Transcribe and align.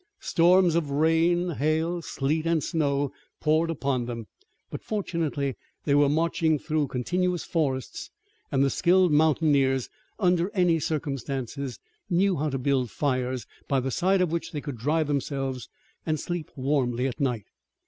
Storms 0.19 0.73
of 0.73 0.89
rain, 0.89 1.51
hail, 1.51 2.01
sleet 2.01 2.47
and 2.47 2.63
snow 2.63 3.11
poured 3.39 3.69
upon 3.69 4.05
them, 4.07 4.25
but, 4.71 4.81
fortunately, 4.81 5.55
they 5.83 5.93
were 5.93 6.09
marching 6.09 6.57
through 6.57 6.87
continuous 6.87 7.43
forests, 7.43 8.09
and 8.51 8.63
the 8.63 8.71
skilled 8.71 9.11
mountaineers, 9.11 9.89
under 10.19 10.49
any 10.55 10.79
circumstances, 10.79 11.77
knew 12.09 12.37
how 12.37 12.49
to 12.49 12.57
build 12.57 12.89
fires, 12.89 13.45
by 13.67 13.79
the 13.79 13.91
side 13.91 14.21
of 14.21 14.31
which 14.31 14.51
they 14.53 14.59
could 14.61 14.79
dry 14.79 15.03
themselves, 15.03 15.69
and 16.03 16.19
sleep 16.19 16.49
warmly 16.55 17.05
at 17.05 17.19
night. 17.19 17.45